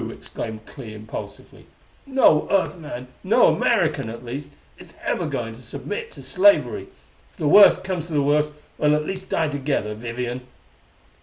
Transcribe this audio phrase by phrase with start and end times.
[0.09, 1.67] exclaimed Clee impulsively.
[2.07, 6.87] "No Earth man no American, at least is ever going to submit to slavery.
[7.33, 10.41] If the worst comes to the worst, we'll at least die together, Vivian!"